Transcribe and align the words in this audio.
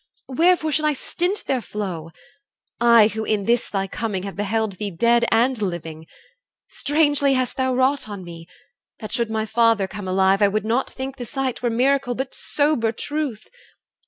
Wherefore 0.29 0.71
should 0.71 0.85
I 0.85 0.93
stint 0.93 1.45
their 1.45 1.61
flow? 1.61 2.09
I, 2.79 3.09
who 3.09 3.23
in 3.23 3.45
this 3.45 3.69
thy 3.69 3.85
coming 3.85 4.23
have 4.23 4.35
beheld 4.35 4.79
Thee 4.79 4.89
dead 4.89 5.25
and 5.31 5.61
living? 5.61 6.07
Strangely 6.69 7.35
hast 7.35 7.55
thou 7.55 7.75
wrought 7.75 8.09
On 8.09 8.23
me; 8.23 8.47
that 8.97 9.11
should 9.11 9.29
my 9.29 9.45
father 9.45 9.87
come 9.87 10.07
alive, 10.07 10.41
I 10.41 10.47
would 10.47 10.65
not 10.65 10.89
think 10.89 11.17
the 11.17 11.25
sight 11.27 11.61
were 11.61 11.69
miracle, 11.69 12.15
But 12.15 12.33
sober 12.33 12.91
truth. 12.91 13.47